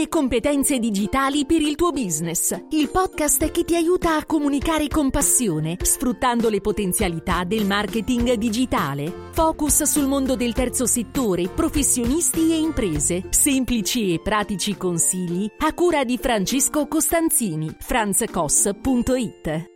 e 0.00 0.08
competenze 0.08 0.78
digitali 0.78 1.44
per 1.44 1.60
il 1.60 1.74
tuo 1.74 1.90
business. 1.90 2.58
Il 2.70 2.88
podcast 2.90 3.50
che 3.50 3.64
ti 3.64 3.76
aiuta 3.76 4.16
a 4.16 4.24
comunicare 4.24 4.88
con 4.88 5.10
passione, 5.10 5.76
sfruttando 5.78 6.48
le 6.48 6.62
potenzialità 6.62 7.44
del 7.44 7.66
marketing 7.66 8.32
digitale. 8.34 9.12
Focus 9.32 9.82
sul 9.82 10.06
mondo 10.06 10.36
del 10.36 10.54
terzo 10.54 10.86
settore, 10.86 11.48
professionisti 11.48 12.50
e 12.50 12.58
imprese. 12.58 13.24
Semplici 13.28 14.14
e 14.14 14.20
pratici 14.20 14.74
consigli 14.76 15.50
a 15.58 15.74
cura 15.74 16.04
di 16.04 16.16
Francesco 16.16 16.86
Costanzini. 16.86 17.68
franzcos.it 17.78 19.68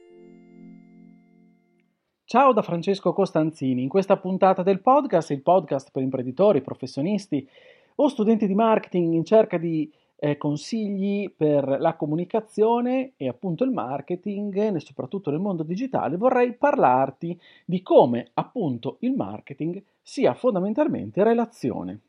Ciao 2.25 2.53
da 2.55 2.63
Francesco 2.63 3.13
Costanzini. 3.13 3.83
In 3.83 3.89
questa 3.91 4.17
puntata 4.17 4.63
del 4.63 4.81
podcast, 4.81 5.31
il 5.31 5.43
podcast 5.43 5.91
per 5.93 6.03
imprenditori, 6.03 6.63
professionisti 6.63 7.47
o 7.97 8.09
studenti 8.09 8.47
di 8.47 8.55
marketing 8.55 9.13
in 9.13 9.25
cerca 9.25 9.59
di 9.59 9.93
eh, 10.17 10.37
consigli 10.37 11.31
per 11.31 11.77
la 11.81 11.95
comunicazione 11.95 13.13
e 13.17 13.29
appunto 13.29 13.65
il 13.65 13.71
marketing, 13.71 14.77
soprattutto 14.77 15.31
nel 15.31 15.41
mondo 15.41 15.63
digitale, 15.63 16.17
vorrei 16.17 16.55
parlarti 16.55 17.39
di 17.65 17.83
come 17.83 18.31
appunto 18.35 18.97
il 19.01 19.15
marketing 19.15 19.83
sia 20.01 20.35
fondamentalmente 20.35 21.23
relazione. 21.23 22.01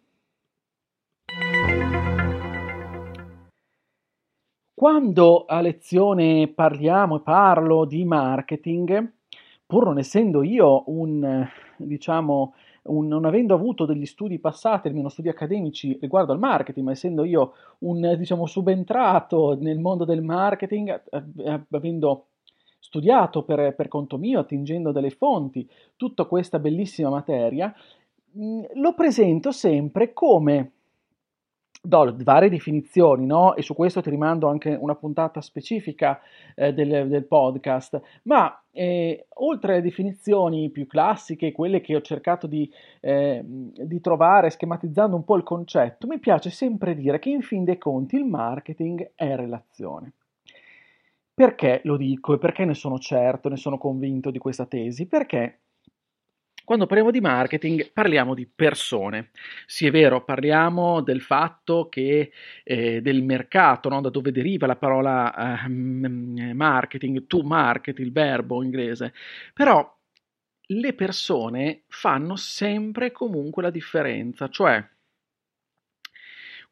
Quando 4.73 5.45
a 5.45 5.61
lezione 5.61 6.49
parliamo 6.49 7.17
e 7.17 7.21
parlo 7.21 7.85
di 7.85 8.03
marketing, 8.03 9.13
pur 9.65 9.85
non 9.85 9.97
essendo 9.97 10.43
io 10.43 10.83
un, 10.87 11.47
diciamo, 11.77 12.53
un, 12.85 13.07
non 13.07 13.25
avendo 13.25 13.53
avuto 13.53 13.85
degli 13.85 14.05
studi 14.05 14.39
passati, 14.39 14.87
almeno 14.87 15.09
studi 15.09 15.29
accademici 15.29 15.97
riguardo 15.99 16.31
al 16.31 16.39
marketing, 16.39 16.85
ma 16.85 16.91
essendo 16.91 17.23
io 17.23 17.53
un, 17.79 18.15
diciamo, 18.17 18.45
subentrato 18.45 19.57
nel 19.59 19.79
mondo 19.79 20.05
del 20.05 20.21
marketing, 20.21 21.01
eh, 21.09 21.23
eh, 21.37 21.61
avendo 21.71 22.27
studiato 22.79 23.43
per, 23.43 23.73
per 23.75 23.87
conto 23.87 24.17
mio, 24.17 24.39
attingendo 24.39 24.91
delle 24.91 25.09
fonti, 25.09 25.67
tutta 25.95 26.25
questa 26.25 26.59
bellissima 26.59 27.09
materia, 27.09 27.73
mh, 28.31 28.61
lo 28.75 28.93
presento 28.93 29.51
sempre 29.51 30.13
come 30.13 30.71
do 31.85 32.15
varie 32.23 32.49
definizioni, 32.49 33.25
no? 33.25 33.55
E 33.55 33.61
su 33.61 33.73
questo 33.73 34.01
ti 34.01 34.09
rimando 34.09 34.47
anche 34.47 34.75
una 34.79 34.95
puntata 34.95 35.41
specifica 35.41 36.19
eh, 36.55 36.73
del, 36.73 37.07
del, 37.07 37.25
podcast, 37.25 38.01
ma 38.23 38.61
eh, 38.71 39.27
oltre 39.35 39.73
alle 39.73 39.81
definizioni 39.81 40.69
più 40.69 40.87
classiche, 40.87 41.51
quelle 41.51 41.81
che 41.81 41.95
ho 41.95 42.01
cercato 42.01 42.47
di, 42.47 42.69
eh, 43.01 43.41
di, 43.43 44.01
trovare 44.01 44.49
schematizzando 44.49 45.15
un 45.15 45.23
po' 45.23 45.37
il 45.37 45.43
concetto, 45.43 46.07
mi 46.07 46.19
piace 46.19 46.49
sempre 46.49 46.95
dire 46.95 47.19
che 47.19 47.29
in 47.29 47.41
fin 47.41 47.63
dei 47.63 47.77
conti 47.77 48.15
il 48.15 48.25
marketing 48.25 49.11
è 49.15 49.35
relazione. 49.35 50.11
Perché 51.33 51.81
lo 51.83 51.97
dico 51.97 52.33
e 52.33 52.37
perché 52.37 52.63
ne 52.63 52.73
sono 52.73 52.97
certo, 52.97 53.49
ne 53.49 53.57
sono 53.57 53.77
convinto 53.77 54.31
di 54.31 54.37
questa 54.37 54.65
tesi? 54.65 55.05
Perché 55.05 55.59
quando 56.65 56.87
parliamo 56.87 57.11
di 57.11 57.21
marketing 57.21 57.91
parliamo 57.93 58.33
di 58.33 58.45
persone. 58.47 59.29
Sì, 59.65 59.85
è 59.85 59.91
vero, 59.91 60.23
parliamo 60.25 61.01
del 61.01 61.21
fatto 61.21 61.87
che 61.87 62.31
eh, 62.63 63.01
del 63.01 63.23
mercato, 63.23 63.87
no? 63.87 64.01
da 64.01 64.09
dove 64.09 64.31
deriva 64.31 64.67
la 64.67 64.75
parola 64.75 65.63
eh, 65.63 65.69
marketing, 65.69 67.27
to 67.27 67.43
market, 67.43 67.99
il 67.99 68.11
verbo 68.11 68.61
inglese. 68.63 69.13
Però 69.53 69.89
le 70.69 70.93
persone 70.93 71.83
fanno 71.87 72.35
sempre 72.35 73.11
comunque 73.11 73.61
la 73.61 73.69
differenza, 73.69 74.49
cioè 74.49 74.83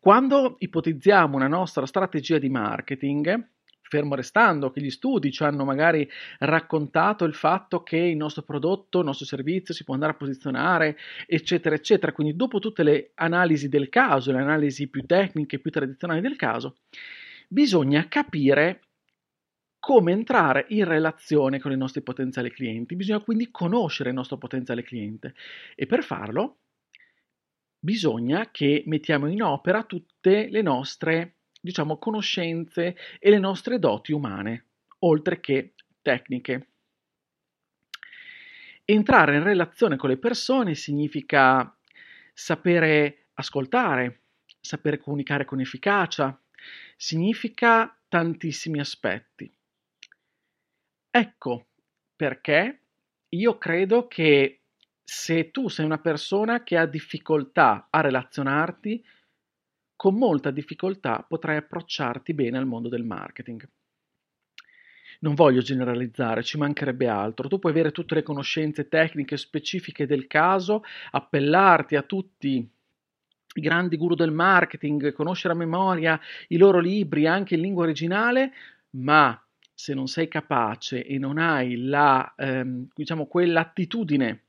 quando 0.03 0.55
ipotizziamo 0.59 1.37
una 1.37 1.47
nostra 1.47 1.85
strategia 1.85 2.37
di 2.37 2.49
marketing, 2.49 3.51
fermo 3.93 4.15
restando 4.15 4.71
che 4.71 4.81
gli 4.81 4.89
studi 4.89 5.31
ci 5.31 5.43
hanno 5.43 5.63
magari 5.63 6.09
raccontato 6.39 7.25
il 7.25 7.35
fatto 7.35 7.83
che 7.83 7.97
il 7.97 8.17
nostro 8.17 8.41
prodotto, 8.41 8.99
il 8.99 9.05
nostro 9.05 9.27
servizio 9.27 9.71
si 9.71 9.83
può 9.83 9.93
andare 9.93 10.13
a 10.13 10.15
posizionare, 10.15 10.97
eccetera, 11.27 11.75
eccetera. 11.75 12.11
Quindi 12.11 12.35
dopo 12.35 12.57
tutte 12.57 12.81
le 12.81 13.11
analisi 13.15 13.69
del 13.69 13.89
caso, 13.89 14.31
le 14.31 14.39
analisi 14.39 14.89
più 14.89 15.05
tecniche, 15.05 15.59
più 15.59 15.69
tradizionali 15.69 16.21
del 16.21 16.35
caso, 16.35 16.77
bisogna 17.47 18.07
capire 18.07 18.79
come 19.77 20.11
entrare 20.11 20.65
in 20.69 20.85
relazione 20.85 21.59
con 21.59 21.71
i 21.71 21.77
nostri 21.77 22.01
potenziali 22.01 22.49
clienti. 22.49 22.95
Bisogna 22.95 23.19
quindi 23.19 23.51
conoscere 23.51 24.09
il 24.09 24.15
nostro 24.15 24.37
potenziale 24.37 24.81
cliente 24.81 25.35
e 25.75 25.85
per 25.85 26.03
farlo 26.03 26.61
bisogna 27.77 28.49
che 28.49 28.83
mettiamo 28.87 29.27
in 29.27 29.43
opera 29.43 29.83
tutte 29.83 30.47
le 30.49 30.61
nostre 30.63 31.35
diciamo, 31.63 31.97
conoscenze 31.97 32.97
e 33.19 33.29
le 33.29 33.39
nostre 33.39 33.79
doti 33.79 34.11
umane, 34.11 34.65
oltre 34.99 35.39
che 35.39 35.75
tecniche. 36.01 36.67
Entrare 38.83 39.37
in 39.37 39.43
relazione 39.43 39.95
con 39.95 40.09
le 40.09 40.17
persone 40.17 40.75
significa 40.75 41.73
sapere 42.33 43.27
ascoltare, 43.35 44.23
sapere 44.59 44.97
comunicare 44.97 45.45
con 45.45 45.61
efficacia, 45.61 46.37
significa 46.97 47.97
tantissimi 48.09 48.81
aspetti. 48.81 49.49
Ecco 51.09 51.67
perché 52.13 52.81
io 53.29 53.57
credo 53.57 54.09
che 54.09 54.63
se 55.01 55.49
tu 55.49 55.69
sei 55.69 55.85
una 55.85 55.99
persona 55.99 56.63
che 56.63 56.77
ha 56.77 56.85
difficoltà 56.85 57.87
a 57.89 58.01
relazionarti, 58.01 59.03
con 59.95 60.15
molta 60.15 60.51
difficoltà 60.51 61.25
potrai 61.27 61.57
approcciarti 61.57 62.33
bene 62.33 62.57
al 62.57 62.65
mondo 62.65 62.89
del 62.89 63.03
marketing. 63.03 63.67
Non 65.19 65.35
voglio 65.35 65.61
generalizzare, 65.61 66.43
ci 66.43 66.57
mancherebbe 66.57 67.07
altro. 67.07 67.47
Tu 67.47 67.57
puoi 67.57 67.71
avere 67.71 67.91
tutte 67.91 68.15
le 68.15 68.23
conoscenze 68.23 68.89
tecniche 68.89 69.37
specifiche 69.37 70.05
del 70.05 70.27
caso, 70.27 70.83
appellarti 71.11 71.95
a 71.95 72.01
tutti 72.01 72.69
i 73.55 73.61
grandi 73.61 73.95
guru 73.95 74.15
del 74.15 74.31
marketing, 74.31 75.13
conoscere 75.13 75.53
a 75.53 75.57
memoria 75.57 76.19
i 76.49 76.57
loro 76.57 76.79
libri 76.79 77.25
anche 77.25 77.55
in 77.55 77.61
lingua 77.61 77.83
originale, 77.83 78.51
ma 78.91 79.41
se 79.73 79.93
non 79.93 80.07
sei 80.07 80.27
capace 80.27 81.05
e 81.05 81.17
non 81.17 81.37
hai 81.37 81.77
la, 81.77 82.33
ehm, 82.35 82.87
diciamo, 82.93 83.25
quell'attitudine 83.25 84.43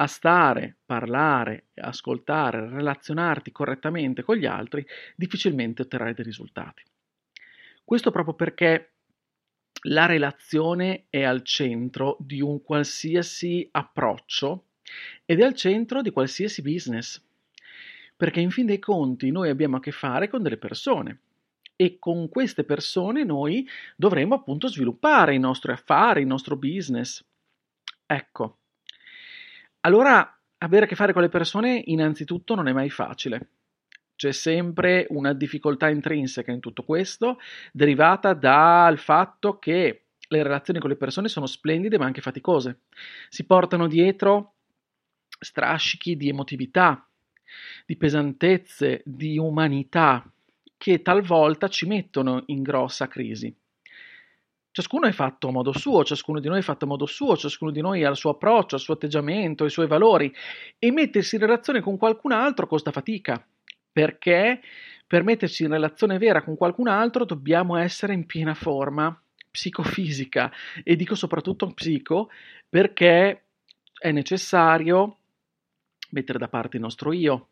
a 0.00 0.06
stare, 0.06 0.76
parlare, 0.84 1.66
ascoltare, 1.74 2.68
relazionarti 2.68 3.50
correttamente 3.50 4.22
con 4.22 4.36
gli 4.36 4.46
altri, 4.46 4.86
difficilmente 5.16 5.82
otterrai 5.82 6.14
dei 6.14 6.24
risultati. 6.24 6.82
Questo 7.84 8.10
proprio 8.10 8.34
perché 8.34 8.92
la 9.82 10.06
relazione 10.06 11.06
è 11.10 11.22
al 11.22 11.42
centro 11.42 12.16
di 12.20 12.40
un 12.40 12.62
qualsiasi 12.62 13.68
approccio 13.72 14.66
ed 15.24 15.40
è 15.40 15.44
al 15.44 15.54
centro 15.54 16.00
di 16.00 16.10
qualsiasi 16.10 16.62
business. 16.62 17.20
Perché 18.16 18.40
in 18.40 18.50
fin 18.50 18.66
dei 18.66 18.78
conti 18.78 19.30
noi 19.30 19.48
abbiamo 19.48 19.76
a 19.76 19.80
che 19.80 19.92
fare 19.92 20.28
con 20.28 20.42
delle 20.42 20.58
persone 20.58 21.20
e 21.74 21.98
con 21.98 22.28
queste 22.28 22.64
persone 22.64 23.24
noi 23.24 23.66
dovremo 23.96 24.34
appunto 24.34 24.68
sviluppare 24.68 25.34
i 25.34 25.38
nostri 25.38 25.72
affari, 25.72 26.20
il 26.20 26.26
nostro 26.26 26.56
business. 26.56 27.24
Ecco, 28.06 28.58
allora, 29.88 30.38
avere 30.58 30.84
a 30.84 30.88
che 30.88 30.94
fare 30.94 31.14
con 31.14 31.22
le 31.22 31.30
persone 31.30 31.80
innanzitutto 31.86 32.54
non 32.54 32.68
è 32.68 32.72
mai 32.72 32.90
facile. 32.90 33.52
C'è 34.14 34.32
sempre 34.32 35.06
una 35.10 35.32
difficoltà 35.32 35.88
intrinseca 35.88 36.52
in 36.52 36.60
tutto 36.60 36.82
questo, 36.82 37.38
derivata 37.72 38.34
dal 38.34 38.98
fatto 38.98 39.58
che 39.58 40.08
le 40.28 40.42
relazioni 40.42 40.78
con 40.78 40.90
le 40.90 40.96
persone 40.96 41.28
sono 41.28 41.46
splendide 41.46 41.96
ma 41.96 42.04
anche 42.04 42.20
faticose. 42.20 42.80
Si 43.30 43.46
portano 43.46 43.86
dietro 43.86 44.56
strascichi 45.40 46.18
di 46.18 46.28
emotività, 46.28 47.08
di 47.86 47.96
pesantezze, 47.96 49.00
di 49.06 49.38
umanità 49.38 50.30
che 50.76 51.00
talvolta 51.00 51.68
ci 51.68 51.86
mettono 51.86 52.42
in 52.46 52.62
grossa 52.62 53.08
crisi. 53.08 53.56
Ciascuno 54.78 55.08
è 55.08 55.12
fatto 55.12 55.48
a 55.48 55.50
modo 55.50 55.76
suo, 55.76 56.04
ciascuno 56.04 56.38
di 56.38 56.46
noi 56.46 56.60
è 56.60 56.62
fatto 56.62 56.84
a 56.84 56.86
modo 56.86 57.04
suo, 57.04 57.36
ciascuno 57.36 57.72
di 57.72 57.80
noi 57.80 58.04
ha 58.04 58.10
il 58.10 58.16
suo 58.16 58.30
approccio, 58.30 58.76
il 58.76 58.80
suo 58.80 58.94
atteggiamento, 58.94 59.64
i 59.64 59.70
suoi 59.70 59.88
valori. 59.88 60.32
E 60.78 60.92
mettersi 60.92 61.34
in 61.34 61.40
relazione 61.40 61.80
con 61.80 61.96
qualcun 61.96 62.30
altro 62.30 62.68
costa 62.68 62.92
fatica, 62.92 63.44
perché 63.90 64.60
per 65.04 65.24
mettersi 65.24 65.64
in 65.64 65.70
relazione 65.70 66.16
vera 66.16 66.44
con 66.44 66.56
qualcun 66.56 66.86
altro 66.86 67.24
dobbiamo 67.24 67.74
essere 67.74 68.14
in 68.14 68.24
piena 68.24 68.54
forma 68.54 69.20
psicofisica. 69.50 70.52
E 70.84 70.94
dico 70.94 71.16
soprattutto 71.16 71.74
psico 71.74 72.30
perché 72.68 73.46
è 73.98 74.12
necessario 74.12 75.16
mettere 76.10 76.38
da 76.38 76.46
parte 76.46 76.76
il 76.76 76.82
nostro 76.84 77.12
io, 77.12 77.48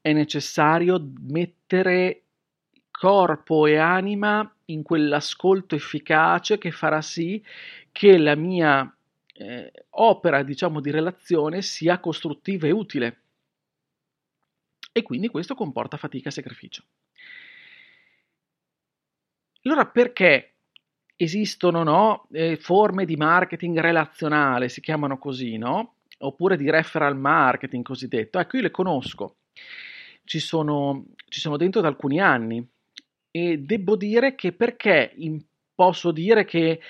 è 0.00 0.12
necessario 0.12 1.00
mettere 1.20 2.23
corpo 2.96 3.66
e 3.66 3.76
anima 3.76 4.48
in 4.66 4.82
quell'ascolto 4.82 5.74
efficace 5.74 6.58
che 6.58 6.70
farà 6.70 7.00
sì 7.02 7.44
che 7.90 8.16
la 8.18 8.36
mia 8.36 8.96
eh, 9.34 9.72
opera, 9.90 10.42
diciamo, 10.42 10.80
di 10.80 10.90
relazione 10.90 11.60
sia 11.60 11.98
costruttiva 11.98 12.66
e 12.66 12.70
utile. 12.70 13.20
E 14.92 15.02
quindi 15.02 15.28
questo 15.28 15.54
comporta 15.54 15.96
fatica 15.96 16.28
e 16.28 16.32
sacrificio. 16.32 16.84
Allora 19.62 19.86
perché 19.86 20.54
esistono 21.16 21.82
no, 21.82 22.28
eh, 22.30 22.56
forme 22.56 23.04
di 23.04 23.16
marketing 23.16 23.78
relazionale, 23.80 24.68
si 24.68 24.80
chiamano 24.80 25.18
così, 25.18 25.56
no? 25.56 25.96
Oppure 26.18 26.56
di 26.56 26.70
referral 26.70 27.16
marketing 27.16 27.82
cosiddetto. 27.82 28.38
Ecco, 28.38 28.56
io 28.56 28.62
le 28.62 28.70
conosco, 28.70 29.38
ci 30.24 30.38
sono, 30.38 31.06
ci 31.28 31.40
sono 31.40 31.56
dentro 31.56 31.80
da 31.80 31.88
alcuni 31.88 32.20
anni 32.20 32.66
e 33.36 33.58
devo 33.58 33.96
dire 33.96 34.36
che 34.36 34.52
perché 34.52 35.12
in, 35.16 35.42
posso 35.74 36.12
dire 36.12 36.44
che 36.44 36.80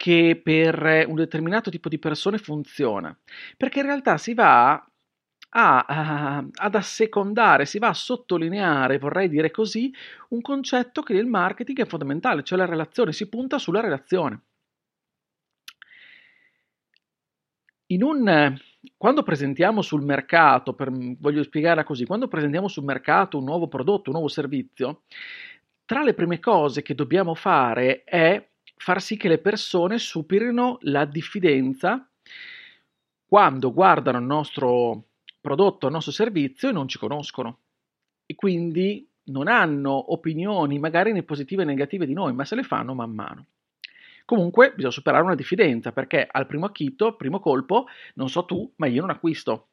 che 0.00 0.40
per 0.42 1.04
un 1.08 1.14
determinato 1.14 1.68
tipo 1.68 1.90
di 1.90 1.98
persone 1.98 2.38
funziona, 2.38 3.14
perché 3.54 3.80
in 3.80 3.84
realtà 3.84 4.16
si 4.16 4.32
va 4.32 4.72
a, 4.72 5.78
a, 5.86 6.44
ad 6.54 6.74
assecondare, 6.74 7.66
si 7.66 7.78
va 7.78 7.88
a 7.88 7.92
sottolineare, 7.94 8.96
vorrei 8.96 9.28
dire 9.28 9.50
così, 9.50 9.92
un 10.30 10.40
concetto 10.40 11.02
che 11.02 11.12
nel 11.12 11.26
marketing 11.26 11.80
è 11.80 11.84
fondamentale, 11.84 12.42
cioè 12.44 12.56
la 12.56 12.64
relazione, 12.64 13.12
si 13.12 13.28
punta 13.28 13.58
sulla 13.58 13.80
relazione. 13.80 14.40
Un, 17.88 18.56
quando 18.96 19.22
presentiamo 19.22 19.82
sul 19.82 20.02
mercato, 20.02 20.72
per, 20.72 20.90
voglio 20.90 21.42
spiegarla 21.42 21.84
così, 21.84 22.06
quando 22.06 22.28
presentiamo 22.28 22.68
sul 22.68 22.84
mercato 22.84 23.36
un 23.36 23.44
nuovo 23.44 23.68
prodotto, 23.68 24.08
un 24.08 24.16
nuovo 24.16 24.28
servizio, 24.28 25.02
tra 25.90 26.04
le 26.04 26.14
prime 26.14 26.38
cose 26.38 26.82
che 26.82 26.94
dobbiamo 26.94 27.34
fare 27.34 28.04
è 28.04 28.48
far 28.76 29.02
sì 29.02 29.16
che 29.16 29.26
le 29.26 29.38
persone 29.38 29.98
superino 29.98 30.78
la 30.82 31.04
diffidenza 31.04 32.08
quando 33.26 33.72
guardano 33.72 34.18
il 34.18 34.24
nostro 34.24 35.06
prodotto, 35.40 35.86
il 35.86 35.92
nostro 35.92 36.12
servizio 36.12 36.68
e 36.68 36.72
non 36.72 36.86
ci 36.86 36.96
conoscono 36.96 37.58
e 38.24 38.36
quindi 38.36 39.04
non 39.32 39.48
hanno 39.48 40.12
opinioni 40.12 40.78
magari 40.78 41.10
né 41.10 41.24
positive 41.24 41.64
né 41.64 41.72
negative 41.72 42.06
di 42.06 42.12
noi, 42.14 42.34
ma 42.34 42.44
se 42.44 42.54
le 42.54 42.62
fanno 42.62 42.94
man 42.94 43.12
mano. 43.12 43.46
Comunque 44.24 44.70
bisogna 44.70 44.92
superare 44.92 45.24
una 45.24 45.34
diffidenza 45.34 45.90
perché 45.90 46.24
al 46.30 46.46
primo 46.46 46.66
acchito, 46.66 47.06
al 47.06 47.16
primo 47.16 47.40
colpo, 47.40 47.86
non 48.14 48.28
so 48.28 48.44
tu, 48.44 48.72
ma 48.76 48.86
io 48.86 49.00
non 49.00 49.10
acquisto 49.10 49.70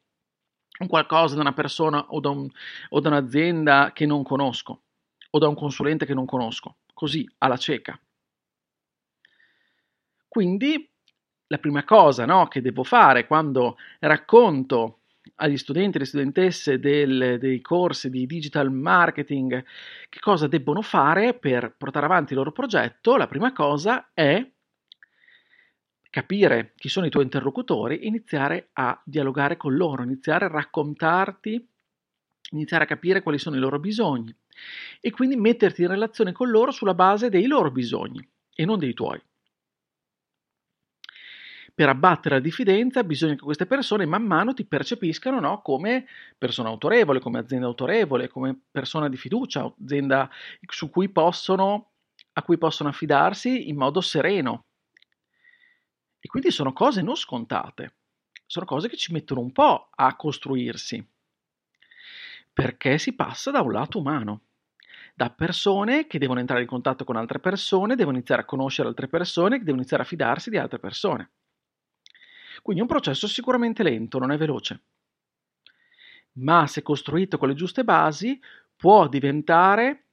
un 0.80 0.88
qualcosa 0.88 1.36
da 1.36 1.42
una 1.42 1.54
persona 1.54 2.06
o 2.08 2.18
da, 2.18 2.30
un, 2.30 2.48
o 2.88 2.98
da 2.98 3.08
un'azienda 3.08 3.92
che 3.94 4.04
non 4.04 4.24
conosco 4.24 4.82
o 5.30 5.38
da 5.38 5.48
un 5.48 5.54
consulente 5.54 6.06
che 6.06 6.14
non 6.14 6.26
conosco, 6.26 6.76
così 6.94 7.28
alla 7.38 7.56
cieca. 7.56 7.98
Quindi 10.26 10.90
la 11.48 11.58
prima 11.58 11.84
cosa 11.84 12.26
no, 12.26 12.46
che 12.48 12.60
devo 12.60 12.84
fare 12.84 13.26
quando 13.26 13.76
racconto 14.00 15.00
agli 15.36 15.56
studenti 15.56 15.96
e 15.96 16.00
alle 16.00 16.08
studentesse 16.08 16.78
del, 16.78 17.38
dei 17.38 17.60
corsi 17.60 18.10
di 18.10 18.26
digital 18.26 18.70
marketing 18.70 19.64
che 20.08 20.18
cosa 20.20 20.46
debbono 20.46 20.82
fare 20.82 21.34
per 21.34 21.74
portare 21.76 22.06
avanti 22.06 22.32
il 22.32 22.38
loro 22.38 22.52
progetto, 22.52 23.16
la 23.16 23.26
prima 23.26 23.52
cosa 23.52 24.10
è 24.12 24.46
capire 26.10 26.72
chi 26.76 26.88
sono 26.88 27.06
i 27.06 27.10
tuoi 27.10 27.24
interlocutori, 27.24 28.06
iniziare 28.06 28.70
a 28.74 29.00
dialogare 29.04 29.56
con 29.56 29.76
loro, 29.76 30.02
iniziare 30.02 30.46
a 30.46 30.48
raccontarti, 30.48 31.68
iniziare 32.50 32.84
a 32.84 32.86
capire 32.86 33.22
quali 33.22 33.38
sono 33.38 33.56
i 33.56 33.60
loro 33.60 33.78
bisogni 33.78 34.34
e 35.00 35.10
quindi 35.10 35.36
metterti 35.36 35.82
in 35.82 35.88
relazione 35.88 36.32
con 36.32 36.50
loro 36.50 36.70
sulla 36.70 36.94
base 36.94 37.28
dei 37.28 37.46
loro 37.46 37.70
bisogni 37.70 38.26
e 38.54 38.64
non 38.64 38.78
dei 38.78 38.94
tuoi 38.94 39.20
per 41.78 41.88
abbattere 41.88 42.34
la 42.34 42.40
diffidenza 42.40 43.04
bisogna 43.04 43.36
che 43.36 43.42
queste 43.42 43.64
persone 43.64 44.04
man 44.04 44.24
mano 44.24 44.52
ti 44.52 44.64
percepiscano 44.64 45.38
no, 45.38 45.62
come 45.62 46.06
persona 46.36 46.70
autorevole, 46.70 47.20
come 47.20 47.38
azienda 47.38 47.66
autorevole, 47.66 48.26
come 48.26 48.62
persona 48.68 49.08
di 49.08 49.16
fiducia, 49.16 49.72
azienda 49.80 50.28
cui 50.90 51.08
possono, 51.08 51.92
a 52.32 52.42
cui 52.42 52.58
possono 52.58 52.88
affidarsi 52.88 53.68
in 53.68 53.76
modo 53.76 54.00
sereno. 54.00 54.64
E 56.18 56.26
quindi 56.26 56.50
sono 56.50 56.72
cose 56.72 57.00
non 57.00 57.14
scontate, 57.14 57.94
sono 58.44 58.66
cose 58.66 58.88
che 58.88 58.96
ci 58.96 59.12
mettono 59.12 59.38
un 59.38 59.52
po' 59.52 59.90
a 59.94 60.16
costruirsi, 60.16 61.08
perché 62.58 62.98
si 62.98 63.14
passa 63.14 63.52
da 63.52 63.60
un 63.60 63.70
lato 63.70 64.00
umano 64.00 64.40
da 65.14 65.30
persone 65.30 66.08
che 66.08 66.18
devono 66.18 66.40
entrare 66.40 66.62
in 66.62 66.66
contatto 66.66 67.04
con 67.04 67.14
altre 67.14 67.38
persone, 67.38 67.94
devono 67.94 68.16
iniziare 68.16 68.42
a 68.42 68.44
conoscere 68.44 68.88
altre 68.88 69.06
persone, 69.06 69.58
devono 69.58 69.76
iniziare 69.76 70.02
a 70.02 70.06
fidarsi 70.06 70.50
di 70.50 70.56
altre 70.56 70.80
persone. 70.80 71.30
Quindi 72.60 72.82
è 72.82 72.84
un 72.84 72.90
processo 72.90 73.28
sicuramente 73.28 73.84
lento, 73.84 74.18
non 74.18 74.32
è 74.32 74.36
veloce. 74.36 74.82
Ma 76.40 76.66
se 76.66 76.82
costruito 76.82 77.38
con 77.38 77.46
le 77.46 77.54
giuste 77.54 77.84
basi 77.84 78.40
può 78.74 79.06
diventare 79.06 80.06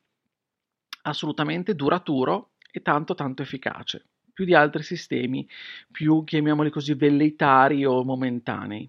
assolutamente 1.02 1.74
duraturo 1.74 2.52
e 2.72 2.84
tanto 2.84 3.16
tanto 3.16 3.42
efficace, 3.42 4.06
più 4.32 4.46
di 4.46 4.54
altri 4.54 4.84
sistemi, 4.84 5.50
più 5.92 6.24
chiamiamoli 6.24 6.70
così 6.70 6.94
velleitari 6.94 7.86
o 7.86 8.04
momentanei. 8.04 8.88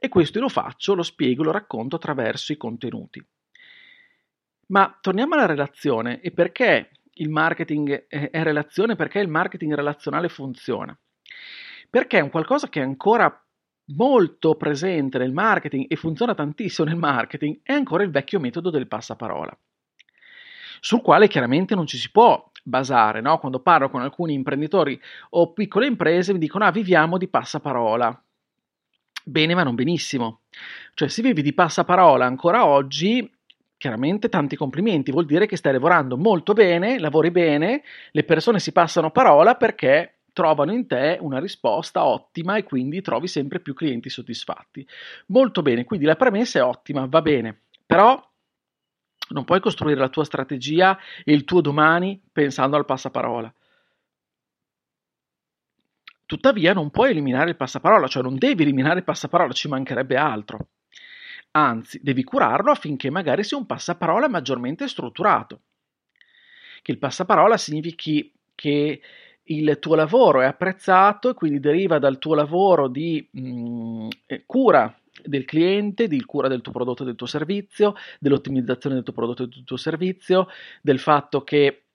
E 0.00 0.08
questo 0.08 0.40
lo 0.40 0.48
faccio, 0.48 0.94
lo 0.94 1.02
spiego, 1.02 1.44
lo 1.44 1.52
racconto 1.52 1.96
attraverso 1.96 2.52
i 2.52 2.56
contenuti. 2.56 3.24
Ma 4.68 4.98
torniamo 5.00 5.34
alla 5.34 5.46
relazione 5.46 6.20
e 6.20 6.32
perché 6.32 6.90
il 7.14 7.28
marketing 7.28 8.06
è 8.08 8.42
relazione, 8.42 8.96
perché 8.96 9.18
il 9.20 9.28
marketing 9.28 9.74
relazionale 9.74 10.28
funziona 10.28 10.98
perché 11.90 12.18
è 12.18 12.22
un 12.22 12.30
qualcosa 12.30 12.68
che 12.68 12.80
è 12.80 12.84
ancora 12.84 13.44
molto 13.96 14.54
presente 14.54 15.18
nel 15.18 15.32
marketing 15.32 15.86
e 15.88 15.96
funziona 15.96 16.34
tantissimo 16.34 16.88
nel 16.88 16.96
marketing, 16.96 17.58
è 17.64 17.72
ancora 17.72 18.04
il 18.04 18.10
vecchio 18.10 18.38
metodo 18.38 18.70
del 18.70 18.86
passaparola, 18.86 19.58
sul 20.78 21.02
quale 21.02 21.26
chiaramente 21.26 21.74
non 21.74 21.86
ci 21.86 21.98
si 21.98 22.10
può 22.12 22.48
basare. 22.62 23.20
No? 23.20 23.38
Quando 23.38 23.58
parlo 23.58 23.90
con 23.90 24.00
alcuni 24.00 24.34
imprenditori 24.34 24.98
o 25.30 25.52
piccole 25.52 25.86
imprese 25.86 26.32
mi 26.32 26.38
dicono 26.38 26.64
ah 26.64 26.70
viviamo 26.70 27.18
di 27.18 27.26
passaparola. 27.26 28.24
Bene 29.30 29.54
ma 29.54 29.62
non 29.62 29.76
benissimo. 29.76 30.40
Cioè 30.92 31.08
se 31.08 31.22
vivi 31.22 31.40
di 31.40 31.54
passaparola 31.54 32.26
ancora 32.26 32.66
oggi, 32.66 33.30
chiaramente 33.76 34.28
tanti 34.28 34.56
complimenti, 34.56 35.12
vuol 35.12 35.24
dire 35.24 35.46
che 35.46 35.56
stai 35.56 35.72
lavorando 35.72 36.16
molto 36.16 36.52
bene, 36.52 36.98
lavori 36.98 37.30
bene, 37.30 37.84
le 38.10 38.24
persone 38.24 38.58
si 38.58 38.72
passano 38.72 39.12
parola 39.12 39.54
perché 39.54 40.22
trovano 40.32 40.72
in 40.72 40.88
te 40.88 41.16
una 41.20 41.38
risposta 41.38 42.04
ottima 42.04 42.56
e 42.56 42.64
quindi 42.64 43.02
trovi 43.02 43.28
sempre 43.28 43.60
più 43.60 43.72
clienti 43.72 44.10
soddisfatti. 44.10 44.84
Molto 45.26 45.62
bene, 45.62 45.84
quindi 45.84 46.06
la 46.06 46.16
premessa 46.16 46.58
è 46.58 46.64
ottima, 46.64 47.06
va 47.06 47.22
bene, 47.22 47.56
però 47.86 48.20
non 49.28 49.44
puoi 49.44 49.60
costruire 49.60 50.00
la 50.00 50.08
tua 50.08 50.24
strategia 50.24 50.98
e 51.24 51.32
il 51.32 51.44
tuo 51.44 51.60
domani 51.60 52.20
pensando 52.32 52.76
al 52.76 52.84
passaparola. 52.84 53.52
Tuttavia 56.30 56.72
non 56.72 56.90
puoi 56.90 57.10
eliminare 57.10 57.50
il 57.50 57.56
passaparola, 57.56 58.06
cioè 58.06 58.22
non 58.22 58.38
devi 58.38 58.62
eliminare 58.62 59.00
il 59.00 59.04
passaparola, 59.04 59.52
ci 59.52 59.66
mancherebbe 59.66 60.14
altro. 60.14 60.68
Anzi, 61.50 61.98
devi 62.04 62.22
curarlo 62.22 62.70
affinché 62.70 63.10
magari 63.10 63.42
sia 63.42 63.56
un 63.56 63.66
passaparola 63.66 64.28
maggiormente 64.28 64.86
strutturato. 64.86 65.62
Che 66.82 66.92
il 66.92 66.98
passaparola 66.98 67.56
significhi 67.56 68.32
che 68.54 69.00
il 69.42 69.78
tuo 69.80 69.96
lavoro 69.96 70.40
è 70.40 70.44
apprezzato 70.44 71.30
e 71.30 71.34
quindi 71.34 71.58
deriva 71.58 71.98
dal 71.98 72.20
tuo 72.20 72.36
lavoro 72.36 72.86
di 72.86 73.28
mh, 73.28 73.40
mm, 73.40 74.08
eh, 74.26 74.44
cura 74.46 74.96
del 75.24 75.44
cliente, 75.44 76.06
di 76.06 76.24
cura 76.24 76.46
del 76.46 76.60
tuo 76.60 76.70
prodotto 76.70 77.02
e 77.02 77.06
del 77.06 77.16
tuo 77.16 77.26
servizio, 77.26 77.96
dell'ottimizzazione 78.20 78.94
del 78.94 79.04
tuo 79.04 79.14
prodotto 79.14 79.42
e 79.42 79.48
del 79.48 79.64
tuo 79.64 79.76
servizio, 79.76 80.46
del 80.80 81.00
fatto 81.00 81.42
che 81.42 81.86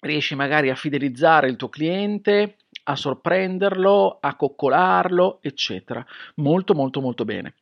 riesci 0.00 0.34
magari 0.34 0.68
a 0.68 0.74
fidelizzare 0.74 1.48
il 1.48 1.56
tuo 1.56 1.70
cliente, 1.70 2.58
a 2.84 2.96
sorprenderlo, 2.96 4.18
a 4.20 4.34
coccolarlo, 4.36 5.38
eccetera. 5.42 6.04
Molto 6.36 6.74
molto 6.74 7.00
molto 7.00 7.24
bene. 7.24 7.54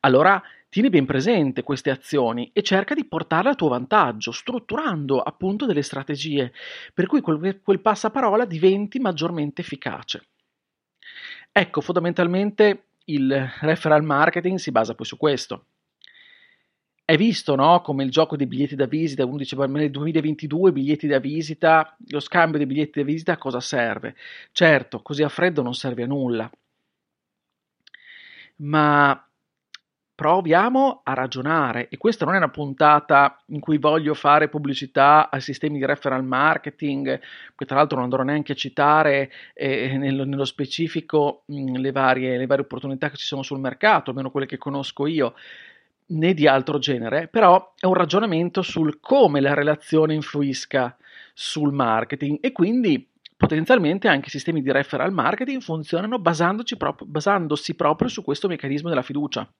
Allora 0.00 0.42
Tieni 0.68 0.90
ben 0.90 1.06
presente 1.06 1.62
queste 1.62 1.90
azioni 1.90 2.50
e 2.52 2.62
cerca 2.62 2.94
di 2.94 3.06
portarle 3.06 3.50
a 3.50 3.54
tuo 3.54 3.68
vantaggio, 3.68 4.30
strutturando 4.30 5.22
appunto 5.22 5.64
delle 5.64 5.80
strategie, 5.80 6.52
per 6.92 7.06
cui 7.06 7.22
quel, 7.22 7.60
quel 7.62 7.80
passaparola 7.80 8.44
diventi 8.44 8.98
maggiormente 8.98 9.62
efficace. 9.62 10.26
Ecco, 11.50 11.80
fondamentalmente 11.80 12.88
il 13.04 13.50
referral 13.60 14.02
marketing 14.02 14.58
si 14.58 14.70
basa 14.70 14.94
poi 14.94 15.06
su 15.06 15.16
questo. 15.16 15.66
È 17.08 17.16
visto, 17.16 17.54
no? 17.54 17.82
Come 17.82 18.02
il 18.02 18.10
gioco 18.10 18.34
dei 18.36 18.48
biglietti 18.48 18.74
da 18.74 18.86
visita, 18.86 19.24
uno 19.24 19.36
diceva 19.36 19.64
nel 19.66 19.92
2022 19.92 20.72
biglietti 20.72 21.06
da 21.06 21.20
visita, 21.20 21.96
lo 22.08 22.18
scambio 22.18 22.58
dei 22.58 22.66
biglietti 22.66 22.98
da 22.98 23.04
visita 23.04 23.32
a 23.34 23.36
cosa 23.36 23.60
serve? 23.60 24.16
Certo, 24.50 25.02
così 25.02 25.22
a 25.22 25.28
freddo 25.28 25.62
non 25.62 25.72
serve 25.72 26.02
a 26.02 26.06
nulla. 26.06 26.50
Ma 28.56 29.24
proviamo 30.16 31.02
a 31.04 31.14
ragionare 31.14 31.88
e 31.88 31.96
questa 31.96 32.24
non 32.24 32.34
è 32.34 32.38
una 32.38 32.48
puntata 32.48 33.40
in 33.48 33.60
cui 33.60 33.78
voglio 33.78 34.14
fare 34.14 34.48
pubblicità 34.48 35.30
ai 35.30 35.40
sistemi 35.40 35.78
di 35.78 35.84
referral 35.86 36.24
marketing, 36.24 37.20
che 37.54 37.64
tra 37.66 37.76
l'altro 37.76 37.96
non 37.98 38.06
andrò 38.06 38.24
neanche 38.24 38.50
a 38.50 38.56
citare 38.56 39.30
eh, 39.54 39.96
nello, 39.96 40.24
nello, 40.24 40.44
specifico 40.44 41.44
mh, 41.46 41.76
le, 41.76 41.92
varie, 41.92 42.36
le 42.36 42.46
varie 42.46 42.64
opportunità 42.64 43.10
che 43.10 43.16
ci 43.16 43.26
sono 43.26 43.42
sul 43.42 43.60
mercato, 43.60 44.10
almeno 44.10 44.32
quelle 44.32 44.46
che 44.46 44.58
conosco 44.58 45.06
io. 45.06 45.34
Né 46.08 46.34
di 46.34 46.46
altro 46.46 46.78
genere, 46.78 47.28
però 47.28 47.74
è 47.78 47.86
un 47.86 47.94
ragionamento 47.94 48.62
sul 48.62 49.00
come 49.00 49.40
la 49.40 49.54
relazione 49.54 50.14
influisca 50.14 50.96
sul 51.34 51.72
marketing 51.72 52.38
e 52.40 52.52
quindi 52.52 53.08
potenzialmente 53.36 54.08
anche 54.08 54.28
i 54.28 54.30
sistemi 54.30 54.62
di 54.62 54.72
referral 54.72 55.12
marketing 55.12 55.60
funzionano 55.60 56.20
proprio, 56.20 57.06
basandosi 57.06 57.74
proprio 57.74 58.08
su 58.08 58.22
questo 58.22 58.48
meccanismo 58.48 58.88
della 58.88 59.02
fiducia. 59.02 59.50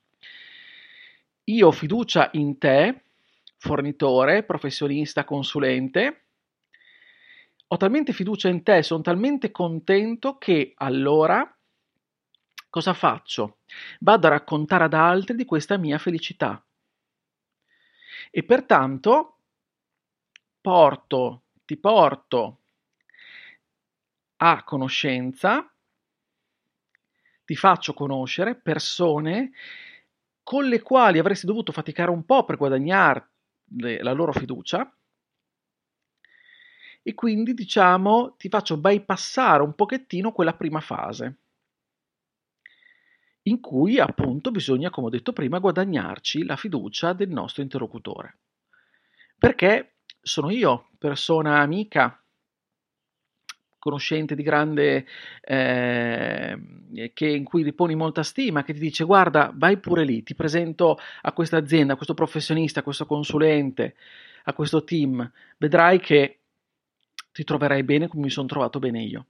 Io 1.44 1.66
ho 1.66 1.72
fiducia 1.72 2.30
in 2.32 2.58
te, 2.58 3.02
fornitore, 3.56 4.42
professionista, 4.42 5.24
consulente, 5.24 6.22
ho 7.68 7.76
talmente 7.76 8.12
fiducia 8.12 8.48
in 8.48 8.62
te, 8.62 8.82
sono 8.82 9.02
talmente 9.02 9.50
contento 9.50 10.38
che 10.38 10.72
allora 10.76 11.55
cosa 12.68 12.92
faccio? 12.94 13.58
Vado 14.00 14.26
a 14.26 14.30
raccontare 14.30 14.84
ad 14.84 14.94
altri 14.94 15.34
di 15.36 15.44
questa 15.44 15.76
mia 15.76 15.98
felicità. 15.98 16.62
E 18.30 18.42
pertanto 18.44 19.38
porto, 20.60 21.42
ti 21.64 21.76
porto 21.76 22.60
a 24.38 24.62
conoscenza, 24.64 25.70
ti 27.44 27.54
faccio 27.56 27.94
conoscere 27.94 28.56
persone 28.56 29.52
con 30.42 30.64
le 30.66 30.82
quali 30.82 31.18
avresti 31.18 31.46
dovuto 31.46 31.72
faticare 31.72 32.10
un 32.10 32.24
po' 32.24 32.44
per 32.44 32.56
guadagnare 32.56 33.30
la 34.00 34.12
loro 34.12 34.32
fiducia 34.32 34.92
e 37.02 37.14
quindi 37.14 37.54
diciamo 37.54 38.34
ti 38.36 38.48
faccio 38.48 38.76
bypassare 38.76 39.62
un 39.62 39.74
pochettino 39.74 40.32
quella 40.32 40.54
prima 40.54 40.80
fase 40.80 41.38
in 43.46 43.60
cui 43.60 43.98
appunto 43.98 44.50
bisogna, 44.50 44.90
come 44.90 45.08
ho 45.08 45.10
detto 45.10 45.32
prima, 45.32 45.58
guadagnarci 45.58 46.44
la 46.44 46.56
fiducia 46.56 47.12
del 47.12 47.28
nostro 47.28 47.62
interlocutore. 47.62 48.38
Perché 49.38 49.96
sono 50.20 50.50
io, 50.50 50.88
persona 50.98 51.60
amica, 51.60 52.20
conoscente 53.78 54.34
di 54.34 54.42
grande, 54.42 55.06
eh, 55.42 56.58
che, 57.12 57.26
in 57.28 57.44
cui 57.44 57.62
riponi 57.62 57.94
molta 57.94 58.24
stima, 58.24 58.64
che 58.64 58.72
ti 58.72 58.80
dice 58.80 59.04
guarda, 59.04 59.52
vai 59.54 59.78
pure 59.78 60.04
lì, 60.04 60.24
ti 60.24 60.34
presento 60.34 60.98
a 61.22 61.32
questa 61.32 61.56
azienda, 61.56 61.92
a 61.92 61.96
questo 61.96 62.14
professionista, 62.14 62.80
a 62.80 62.82
questo 62.82 63.06
consulente, 63.06 63.94
a 64.44 64.52
questo 64.54 64.82
team, 64.82 65.30
vedrai 65.58 66.00
che 66.00 66.38
ti 67.30 67.44
troverai 67.44 67.84
bene 67.84 68.08
come 68.08 68.24
mi 68.24 68.30
sono 68.30 68.48
trovato 68.48 68.80
bene 68.80 69.02
io. 69.02 69.26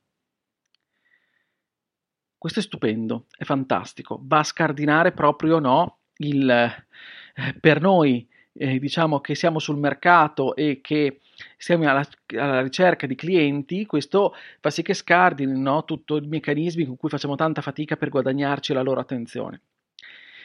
Questo 2.47 2.63
è 2.63 2.69
stupendo, 2.71 3.25
è 3.37 3.43
fantastico, 3.43 4.21
va 4.23 4.39
a 4.39 4.45
scardinare 4.45 5.11
proprio 5.11 5.59
no, 5.59 5.97
il, 6.19 6.49
eh, 6.49 7.55
per 7.59 7.81
noi 7.81 8.25
eh, 8.53 8.79
diciamo 8.79 9.21
che 9.21 9.35
siamo 9.35 9.59
sul 9.59 9.79
mercato 9.79 10.55
e 10.55 10.79
che 10.81 11.23
siamo 11.57 11.91
alla, 11.91 12.07
alla, 12.39 12.63
ricerca 12.63 13.09
di 13.09 13.17
clienti, 13.17 13.85
questo 13.85 14.33
fa 14.61 14.71
sì 14.71 14.83
che 14.83 14.95
scardini 14.95 15.61
no, 15.61 15.85
tutti 15.85 16.15
i 16.15 16.21
meccanismi 16.21 16.87
con 16.87 16.97
cui 16.97 17.09
facciamo 17.09 17.35
tanta 17.35 17.63
fatica 17.63 17.97
per 17.97 18.11
guadagnarci 18.11 18.73
la 18.73 18.83
loro 18.83 19.01
attenzione. 19.01 19.61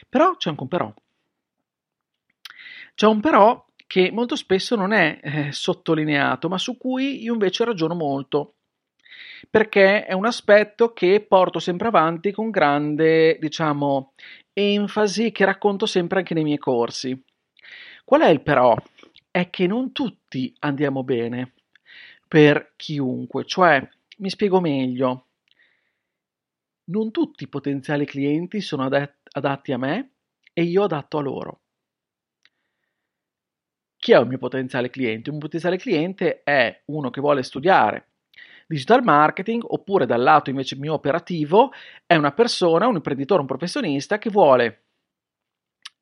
Però 0.08 0.34
c'è 0.34 0.48
anche 0.50 0.62
un 0.62 0.68
però. 0.68 0.92
C'è 2.96 3.06
un 3.06 3.20
però 3.20 3.64
che 3.86 4.10
molto 4.10 4.34
spesso 4.34 4.74
non 4.74 4.92
è 4.92 5.20
eh, 5.22 5.52
sottolineato, 5.52 6.48
ma 6.48 6.58
su 6.58 6.76
cui 6.76 7.22
io 7.22 7.34
invece 7.34 7.64
ragiono 7.64 7.94
molto, 7.94 8.54
perché 9.50 10.04
è 10.04 10.12
un 10.12 10.26
aspetto 10.26 10.92
che 10.92 11.24
porto 11.26 11.58
sempre 11.58 11.88
avanti 11.88 12.32
con 12.32 12.50
grande, 12.50 13.38
diciamo, 13.38 14.12
enfasi 14.52 15.32
che 15.32 15.44
racconto 15.44 15.86
sempre 15.86 16.18
anche 16.18 16.34
nei 16.34 16.44
miei 16.44 16.58
corsi. 16.58 17.20
Qual 18.04 18.20
è 18.22 18.28
il 18.28 18.42
però? 18.42 18.76
È 19.30 19.50
che 19.50 19.66
non 19.66 19.92
tutti 19.92 20.54
andiamo 20.60 21.02
bene 21.04 21.54
per 22.28 22.72
chiunque, 22.76 23.44
cioè, 23.44 23.86
mi 24.18 24.30
spiego 24.30 24.60
meglio, 24.60 25.26
non 26.84 27.10
tutti 27.10 27.44
i 27.44 27.48
potenziali 27.48 28.04
clienti 28.04 28.60
sono 28.60 28.84
adatti 28.84 29.72
a 29.72 29.78
me 29.78 30.12
e 30.52 30.62
io 30.62 30.84
adatto 30.84 31.18
a 31.18 31.22
loro. 31.22 31.60
Chi 33.96 34.12
è 34.12 34.18
un 34.18 34.28
mio 34.28 34.38
potenziale 34.38 34.90
cliente? 34.90 35.30
Un 35.30 35.38
potenziale 35.38 35.76
cliente 35.76 36.42
è 36.42 36.82
uno 36.86 37.10
che 37.10 37.20
vuole 37.20 37.42
studiare 37.42 38.11
digital 38.72 39.02
marketing 39.02 39.62
oppure 39.66 40.06
dal 40.06 40.22
lato 40.22 40.50
invece 40.50 40.76
mio 40.76 40.94
operativo 40.94 41.72
è 42.06 42.16
una 42.16 42.32
persona, 42.32 42.86
un 42.86 42.96
imprenditore, 42.96 43.40
un 43.40 43.46
professionista 43.46 44.18
che 44.18 44.30
vuole 44.30 44.84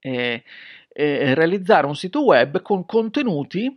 eh, 0.00 0.44
eh, 0.88 1.34
realizzare 1.34 1.86
un 1.86 1.96
sito 1.96 2.24
web 2.24 2.62
con 2.62 2.86
contenuti 2.86 3.76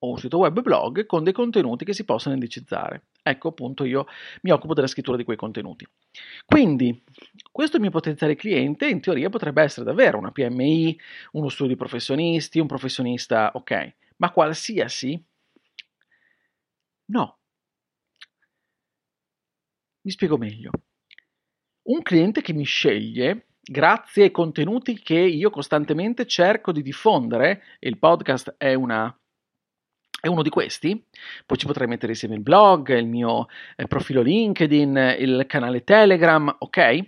o 0.00 0.10
un 0.10 0.18
sito 0.18 0.38
web 0.38 0.60
blog 0.60 1.06
con 1.06 1.22
dei 1.24 1.32
contenuti 1.32 1.84
che 1.84 1.94
si 1.94 2.04
possono 2.04 2.34
indicizzare. 2.34 3.06
Ecco 3.22 3.48
appunto 3.48 3.84
io 3.84 4.06
mi 4.42 4.50
occupo 4.50 4.74
della 4.74 4.86
scrittura 4.86 5.16
di 5.16 5.24
quei 5.24 5.36
contenuti. 5.36 5.86
Quindi 6.44 7.02
questo 7.50 7.78
mio 7.78 7.90
potenziale 7.90 8.34
cliente 8.34 8.88
in 8.88 9.00
teoria 9.00 9.30
potrebbe 9.30 9.62
essere 9.62 9.86
davvero 9.86 10.18
una 10.18 10.32
PMI, 10.32 10.98
uno 11.32 11.48
studio 11.48 11.72
di 11.72 11.78
professionisti, 11.78 12.58
un 12.58 12.66
professionista, 12.66 13.52
ok, 13.54 13.94
ma 14.16 14.30
qualsiasi? 14.30 15.20
No, 17.06 17.38
mi 20.06 20.12
spiego 20.12 20.38
meglio. 20.38 20.70
Un 21.88 22.00
cliente 22.02 22.40
che 22.40 22.52
mi 22.52 22.64
sceglie 22.64 23.48
grazie 23.60 24.24
ai 24.24 24.30
contenuti 24.30 25.00
che 25.00 25.18
io 25.18 25.50
costantemente 25.50 26.26
cerco 26.26 26.70
di 26.70 26.80
diffondere, 26.80 27.62
e 27.80 27.88
il 27.88 27.98
podcast 27.98 28.54
è, 28.56 28.74
una, 28.74 29.14
è 30.20 30.28
uno 30.28 30.42
di 30.42 30.48
questi, 30.48 31.04
poi 31.44 31.58
ci 31.58 31.66
potrei 31.66 31.88
mettere 31.88 32.12
insieme 32.12 32.36
il 32.36 32.40
blog, 32.40 32.96
il 32.96 33.08
mio 33.08 33.48
eh, 33.74 33.88
profilo 33.88 34.22
LinkedIn, 34.22 35.16
il 35.18 35.44
canale 35.48 35.82
Telegram, 35.82 36.54
ok? 36.56 37.00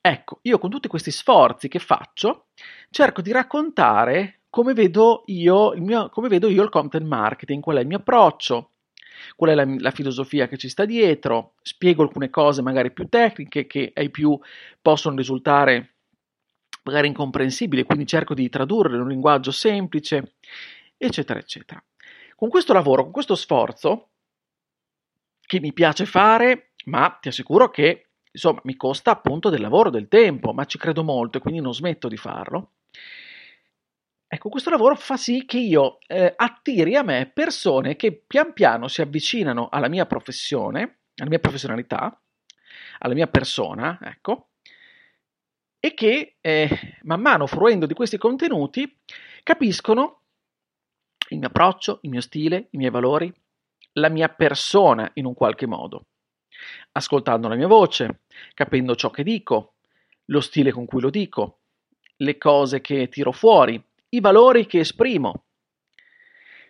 Ecco, 0.00 0.40
io 0.42 0.58
con 0.58 0.68
tutti 0.68 0.86
questi 0.86 1.10
sforzi 1.10 1.68
che 1.68 1.78
faccio, 1.78 2.48
cerco 2.90 3.22
di 3.22 3.32
raccontare 3.32 4.40
come 4.50 4.74
vedo 4.74 5.22
io 5.26 5.72
il, 5.72 5.82
mio, 5.82 6.10
vedo 6.14 6.48
io 6.48 6.62
il 6.62 6.68
content 6.68 7.06
marketing, 7.06 7.62
qual 7.62 7.78
è 7.78 7.80
il 7.80 7.86
mio 7.86 7.98
approccio, 7.98 8.72
qual 9.36 9.50
è 9.50 9.54
la, 9.54 9.66
la, 9.78 9.90
filosofia 9.90 10.48
che 10.48 10.56
ci 10.56 10.68
sta 10.68 10.84
dietro, 10.84 11.54
spiego 11.62 12.02
alcune 12.02 12.30
cose 12.30 12.62
magari 12.62 12.92
più 12.92 13.08
tecniche 13.08 13.66
che 13.66 13.92
ai 13.94 14.10
più 14.10 14.38
possono 14.80 15.16
risultare 15.16 15.94
magari 16.84 17.08
incomprensibili, 17.08 17.84
quindi 17.84 18.06
cerco 18.06 18.34
di 18.34 18.48
tradurre 18.48 18.94
in 18.94 19.02
un 19.02 19.08
linguaggio 19.08 19.50
semplice, 19.50 20.36
eccetera, 20.96 21.38
eccetera. 21.38 21.82
Con 22.34 22.48
questo 22.48 22.72
lavoro, 22.72 23.02
con 23.02 23.12
questo 23.12 23.34
sforzo, 23.34 24.10
che 25.40 25.60
mi 25.60 25.72
piace 25.72 26.06
fare, 26.06 26.72
ma 26.86 27.18
ti 27.20 27.28
assicuro 27.28 27.70
che 27.70 28.08
insomma 28.30 28.60
mi 28.64 28.76
costa 28.76 29.10
appunto 29.10 29.50
del 29.50 29.60
lavoro, 29.60 29.90
del 29.90 30.08
tempo, 30.08 30.52
ma 30.52 30.64
ci 30.64 30.78
credo 30.78 31.02
molto 31.02 31.38
e 31.38 31.40
quindi 31.40 31.60
non 31.60 31.74
smetto 31.74 32.08
di 32.08 32.16
farlo. 32.16 32.72
Ecco, 34.30 34.50
questo 34.50 34.68
lavoro 34.68 34.94
fa 34.94 35.16
sì 35.16 35.46
che 35.46 35.58
io 35.58 35.98
eh, 36.06 36.34
attiri 36.36 36.94
a 36.96 37.02
me 37.02 37.30
persone 37.32 37.96
che 37.96 38.12
pian 38.12 38.52
piano 38.52 38.86
si 38.86 39.00
avvicinano 39.00 39.70
alla 39.70 39.88
mia 39.88 40.04
professione, 40.04 40.98
alla 41.16 41.30
mia 41.30 41.38
professionalità, 41.38 42.20
alla 42.98 43.14
mia 43.14 43.26
persona, 43.26 43.98
ecco, 44.02 44.50
e 45.80 45.94
che 45.94 46.36
eh, 46.42 46.98
man 47.04 47.22
mano 47.22 47.46
fruendo 47.46 47.86
di 47.86 47.94
questi 47.94 48.18
contenuti 48.18 48.98
capiscono 49.42 50.24
il 51.30 51.38
mio 51.38 51.48
approccio, 51.48 52.00
il 52.02 52.10
mio 52.10 52.20
stile, 52.20 52.68
i 52.72 52.76
miei 52.76 52.90
valori, 52.90 53.32
la 53.92 54.10
mia 54.10 54.28
persona 54.28 55.10
in 55.14 55.24
un 55.24 55.32
qualche 55.32 55.66
modo, 55.66 56.08
ascoltando 56.92 57.48
la 57.48 57.54
mia 57.54 57.66
voce, 57.66 58.24
capendo 58.52 58.94
ciò 58.94 59.08
che 59.08 59.22
dico, 59.22 59.76
lo 60.26 60.40
stile 60.40 60.70
con 60.70 60.84
cui 60.84 61.00
lo 61.00 61.08
dico, 61.08 61.60
le 62.16 62.36
cose 62.36 62.82
che 62.82 63.08
tiro 63.08 63.32
fuori, 63.32 63.82
i 64.10 64.20
valori 64.20 64.66
che 64.66 64.80
esprimo. 64.80 65.44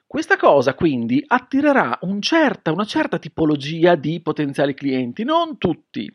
Questa 0.07 0.37
cosa 0.37 0.75
quindi 0.75 1.23
attirerà 1.26 1.99
un 2.02 2.23
certa, 2.23 2.73
una 2.73 2.87
certa 2.87 3.18
tipologia 3.18 3.95
di 3.95 4.21
potenziali 4.23 4.73
clienti, 4.73 5.23
non 5.23 5.59
tutti. 5.59 6.11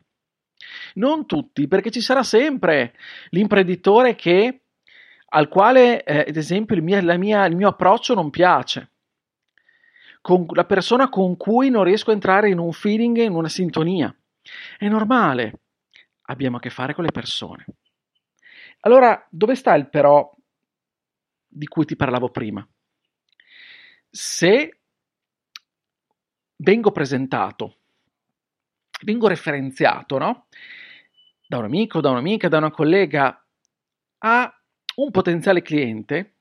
Non 0.95 1.27
tutti, 1.27 1.67
perché 1.67 1.91
ci 1.91 2.01
sarà 2.01 2.23
sempre 2.23 2.95
l'imprenditore 3.29 4.15
che, 4.15 4.61
al 5.29 5.47
quale, 5.47 6.03
eh, 6.03 6.25
ad 6.27 6.35
esempio, 6.35 6.75
il 6.75 6.81
mio, 6.81 7.17
mia, 7.19 7.45
il 7.45 7.55
mio 7.55 7.67
approccio 7.67 8.15
non 8.15 8.31
piace. 8.31 8.89
Con 10.21 10.45
la 10.53 10.65
persona 10.65 11.09
con 11.09 11.37
cui 11.37 11.69
non 11.69 11.83
riesco 11.83 12.09
a 12.09 12.13
entrare 12.13 12.49
in 12.49 12.57
un 12.57 12.71
feeling, 12.71 13.17
in 13.17 13.33
una 13.33 13.49
sintonia. 13.49 14.15
È 14.77 14.87
normale. 14.87 15.59
Abbiamo 16.27 16.57
a 16.57 16.59
che 16.59 16.69
fare 16.69 16.95
con 16.95 17.03
le 17.03 17.11
persone. 17.11 17.65
Allora, 18.81 19.23
dove 19.29 19.53
sta 19.55 19.75
il 19.75 19.87
però 19.87 20.33
di 21.53 21.67
cui 21.67 21.85
ti 21.85 21.95
parlavo 21.95 22.29
prima. 22.29 22.67
Se 24.09 24.79
vengo 26.57 26.91
presentato, 26.91 27.77
vengo 29.03 29.27
referenziato, 29.27 30.17
no? 30.17 30.47
Da 31.47 31.57
un 31.57 31.65
amico, 31.65 32.01
da 32.01 32.09
un'amica, 32.09 32.47
da 32.47 32.57
una 32.57 32.71
collega 32.71 33.45
a 34.19 34.63
un 34.95 35.11
potenziale 35.11 35.61
cliente, 35.61 36.35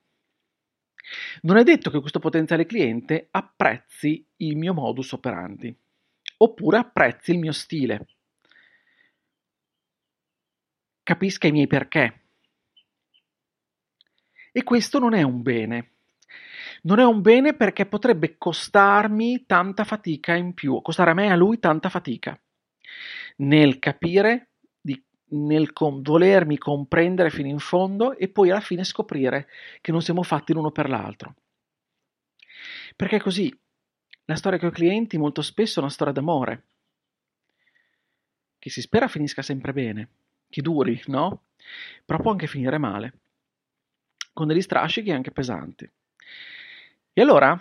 non 1.41 1.57
è 1.57 1.63
detto 1.63 1.89
che 1.89 1.99
questo 1.99 2.19
potenziale 2.19 2.65
cliente 2.65 3.27
apprezzi 3.31 4.25
il 4.37 4.55
mio 4.55 4.73
modus 4.73 5.11
operandi 5.11 5.75
oppure 6.37 6.77
apprezzi 6.77 7.31
il 7.31 7.39
mio 7.39 7.51
stile, 7.51 8.07
capisca 11.03 11.47
i 11.47 11.51
miei 11.51 11.67
perché. 11.67 12.22
E 14.53 14.63
questo 14.63 14.99
non 14.99 15.13
è 15.13 15.23
un 15.23 15.41
bene. 15.41 15.89
Non 16.83 16.99
è 16.99 17.03
un 17.03 17.21
bene 17.21 17.53
perché 17.53 17.85
potrebbe 17.85 18.37
costarmi 18.37 19.45
tanta 19.45 19.83
fatica 19.83 20.35
in 20.35 20.53
più, 20.53 20.81
costare 20.81 21.11
a 21.11 21.13
me 21.13 21.25
e 21.25 21.31
a 21.31 21.35
lui 21.35 21.59
tanta 21.59 21.89
fatica 21.89 22.39
nel 23.37 23.79
capire, 23.79 24.49
di, 24.79 25.01
nel 25.29 25.73
com- 25.73 26.01
volermi 26.01 26.57
comprendere 26.57 27.29
fino 27.29 27.47
in 27.47 27.59
fondo 27.59 28.15
e 28.17 28.29
poi 28.29 28.51
alla 28.51 28.59
fine 28.59 28.83
scoprire 28.83 29.47
che 29.81 29.91
non 29.91 30.01
siamo 30.01 30.23
fatti 30.23 30.53
l'uno 30.53 30.71
per 30.71 30.89
l'altro. 30.89 31.35
Perché 32.95 33.19
così 33.19 33.55
la 34.25 34.35
storia 34.35 34.59
con 34.59 34.69
i 34.69 34.73
clienti 34.73 35.17
molto 35.17 35.41
spesso 35.41 35.79
è 35.79 35.83
una 35.83 35.91
storia 35.91 36.13
d'amore, 36.13 36.63
che 38.59 38.69
si 38.69 38.81
spera 38.81 39.07
finisca 39.07 39.41
sempre 39.41 39.73
bene, 39.73 40.09
che 40.49 40.61
duri, 40.61 41.01
no? 41.07 41.45
Però 42.05 42.21
può 42.21 42.31
anche 42.31 42.47
finire 42.47 42.77
male, 42.77 43.13
con 44.33 44.47
degli 44.47 44.61
strascichi 44.61 45.11
anche 45.11 45.31
pesanti. 45.31 45.89
E 47.13 47.21
allora 47.21 47.57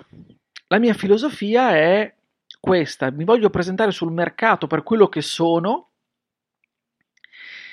la 0.69 0.79
mia 0.79 0.95
filosofia 0.95 1.77
è 1.77 2.15
questa, 2.59 3.11
mi 3.11 3.25
voglio 3.25 3.51
presentare 3.51 3.91
sul 3.91 4.13
mercato 4.13 4.67
per 4.67 4.83
quello 4.83 5.09
che 5.09 5.21
sono, 5.21 5.91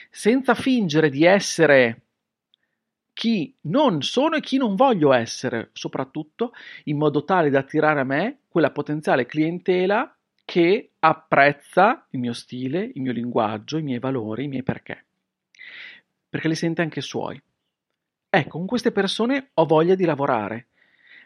senza 0.10 0.54
fingere 0.56 1.10
di 1.10 1.24
essere 1.24 2.02
chi 3.14 3.54
non 3.62 4.02
sono 4.02 4.38
e 4.38 4.42
chi 4.42 4.58
non 4.58 4.76
voglio 4.76 5.14
essere, 5.14 5.70
soprattutto 5.74 6.54
in 6.86 6.98
modo 6.98 7.24
tale 7.24 7.50
da 7.50 7.60
attirare 7.60 8.00
a 8.00 8.06
me 8.06 8.40
quella 8.48 8.72
potenziale 8.72 9.26
clientela 9.26 10.14
che 10.46 10.92
apprezza 11.00 12.08
il 12.12 12.20
mio 12.20 12.34
stile, 12.34 12.92
il 12.94 13.02
mio 13.02 13.12
linguaggio, 13.12 13.78
i 13.78 13.84
miei 13.84 14.00
valori, 14.00 14.46
i 14.46 14.48
miei 14.48 14.64
perché, 14.64 15.06
perché 16.28 16.48
li 16.48 16.56
sente 16.56 16.82
anche 16.82 17.02
suoi. 17.02 17.40
Ecco, 18.32 18.60
con 18.60 18.68
queste 18.68 18.92
persone 18.92 19.50
ho 19.56 19.66
voglia 19.66 19.96
di 19.96 20.06
lavorare, 20.06 20.68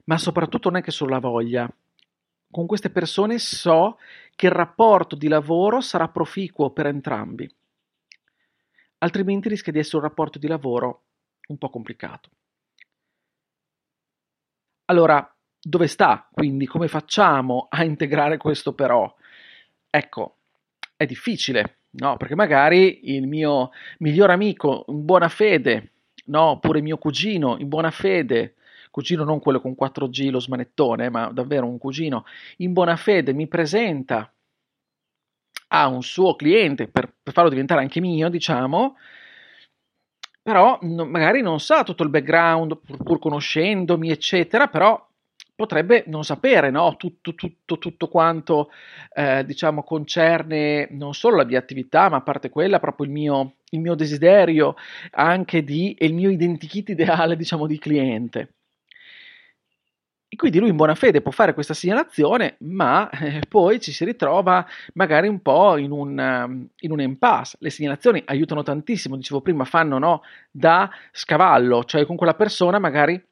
ma 0.06 0.18
soprattutto 0.18 0.70
non 0.70 0.80
è 0.80 0.84
che 0.84 0.92
solo 0.92 1.12
la 1.12 1.20
voglia. 1.20 1.70
Con 2.50 2.66
queste 2.66 2.92
persone 2.92 3.40
so 3.40 3.98
che 4.36 4.46
il 4.46 4.54
rapporto 4.54 5.18
di 5.18 5.28
lavoro 5.28 5.82
sarà 5.82 6.08
proficuo 6.08 6.72
per 6.72 6.86
entrambi. 6.86 7.50
Altrimenti 9.00 9.50
rischia 9.50 9.74
di 9.74 9.80
essere 9.80 9.98
un 9.98 10.04
rapporto 10.04 10.40
di 10.40 10.48
lavoro 10.48 11.02
un 11.48 11.58
po' 11.58 11.70
complicato. 11.70 12.30
Allora, 14.86 15.36
dove 15.60 15.88
sta 15.88 16.30
quindi? 16.32 16.68
Come 16.68 16.88
facciamo 16.88 17.68
a 17.70 17.84
integrare 17.84 18.38
questo 18.38 18.74
però? 18.74 19.14
Ecco, 19.90 20.38
è 20.96 21.06
difficile, 21.06 21.80
no? 21.92 22.16
Perché 22.16 22.36
magari 22.36 23.16
il 23.16 23.28
mio 23.28 23.72
miglior 24.00 24.30
amico 24.30 24.86
in 24.88 25.04
buona 25.04 25.28
fede, 25.28 25.93
no? 26.26 26.42
Oppure 26.52 26.82
mio 26.82 26.98
cugino 26.98 27.58
in 27.58 27.68
buona 27.68 27.92
fede, 27.92 28.56
cugino 28.92 29.24
non 29.24 29.40
quello 29.40 29.60
con 29.60 29.76
4G, 29.76 30.30
lo 30.30 30.40
smanettone, 30.40 31.10
ma 31.10 31.32
davvero 31.32 31.68
un 31.68 31.78
cugino 31.78 32.26
in 32.58 32.74
buona 32.74 32.96
fede 32.96 33.34
mi 33.34 33.48
presenta 33.48 34.32
a 35.70 35.88
un 35.88 36.04
suo 36.04 36.36
cliente 36.36 36.88
per, 36.88 37.12
per 37.22 37.34
farlo 37.34 37.50
diventare 37.50 37.82
anche 37.82 38.00
mio, 38.00 38.30
diciamo, 38.30 38.96
però 40.44 40.78
no, 40.82 41.06
magari 41.06 41.42
non 41.42 41.60
sa 41.60 41.84
tutto 41.84 42.04
il 42.04 42.10
background, 42.10 42.78
pur, 42.80 42.98
pur 43.02 43.20
conoscendomi, 43.20 44.12
eccetera, 44.12 44.68
però 44.68 45.04
potrebbe 45.56 46.04
non 46.08 46.24
sapere 46.24 46.70
no? 46.70 46.96
tutto, 46.98 47.34
tutto, 47.34 47.78
tutto 47.78 48.08
quanto 48.08 48.70
eh, 49.14 49.46
diciamo 49.46 49.84
concerne 49.84 50.88
non 50.92 51.14
solo 51.14 51.38
la 51.38 51.46
mia 51.46 51.60
attività, 51.60 52.10
ma 52.10 52.18
a 52.18 52.22
parte 52.22 52.50
quella, 52.50 52.80
proprio 52.80 53.06
il 53.06 53.12
mio, 53.12 53.56
il 53.74 53.80
mio 53.80 53.96
desiderio 53.96 54.76
anche 55.12 55.64
di, 55.64 55.94
e 55.94 56.06
il 56.06 56.14
mio 56.14 56.30
identikit 56.30 56.90
ideale, 56.90 57.36
diciamo, 57.36 57.68
di 57.68 57.78
cliente. 57.78 58.54
E 60.34 60.36
quindi 60.36 60.58
lui 60.58 60.70
in 60.70 60.76
buona 60.76 60.96
fede 60.96 61.22
può 61.22 61.32
fare 61.32 61.54
questa 61.54 61.76
segnalazione, 61.76 62.56
ma 62.62 63.08
eh, 63.12 63.42
poi 63.48 63.80
ci 63.80 63.92
si 63.92 64.04
ritrova 64.04 64.66
magari 64.94 65.28
un 65.28 65.44
po' 65.44 65.78
in 65.78 65.92
un, 65.92 66.68
in 66.80 66.92
un 66.92 67.02
impasse. 67.02 67.58
Le 67.60 67.70
segnalazioni 67.70 68.24
aiutano 68.26 68.64
tantissimo, 68.64 69.16
dicevo 69.16 69.42
prima, 69.42 69.64
fanno 69.64 70.00
no, 70.00 70.24
da 70.50 70.90
scavallo, 71.12 71.84
cioè 71.84 72.06
con 72.06 72.16
quella 72.16 72.34
persona 72.34 72.80
magari 72.80 73.24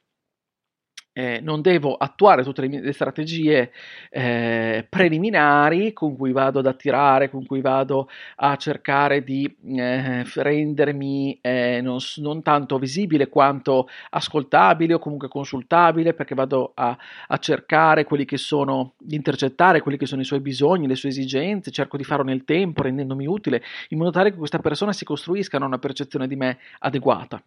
eh, 1.12 1.40
non 1.42 1.60
devo 1.60 1.96
attuare 1.96 2.42
tutte 2.42 2.62
le 2.62 2.80
le 2.82 2.92
strategie 2.92 3.72
eh, 4.10 4.86
preliminari 4.88 5.92
con 5.92 6.16
cui 6.16 6.32
vado 6.32 6.58
ad 6.58 6.66
attirare, 6.66 7.30
con 7.30 7.44
cui 7.46 7.60
vado 7.60 8.08
a 8.36 8.56
cercare 8.56 9.22
di 9.22 9.44
eh, 9.76 10.24
rendermi 10.34 11.38
eh, 11.40 11.80
non, 11.82 11.98
non, 12.16 12.42
tanto 12.42 12.78
visibile 12.78 13.28
quanto 13.28 13.88
ascoltabile 14.10 14.94
o 14.94 14.98
comunque 14.98 15.28
consultabile, 15.28 16.14
perché 16.14 16.34
vado 16.34 16.72
a, 16.74 16.96
a, 17.28 17.36
cercare 17.38 18.04
quelli 18.04 18.24
che 18.24 18.36
sono, 18.36 18.94
di 18.98 19.16
intercettare 19.16 19.80
quelli 19.80 19.98
che 19.98 20.06
sono 20.06 20.22
i 20.22 20.24
suoi 20.24 20.40
bisogni, 20.40 20.86
le 20.86 20.96
sue 20.96 21.10
esigenze, 21.10 21.70
cerco 21.70 21.96
di 21.96 22.04
farlo 22.04 22.24
nel 22.24 22.44
tempo, 22.44 22.82
rendendomi 22.82 23.26
utile, 23.26 23.62
in 23.88 23.98
modo 23.98 24.10
tale 24.10 24.30
che 24.30 24.36
questa 24.36 24.58
persona 24.58 24.92
si 24.92 25.04
costruisca 25.04 25.56
una 25.62 25.78
percezione 25.78 26.26
di 26.26 26.36
me 26.36 26.58
adeguata. 26.80 27.42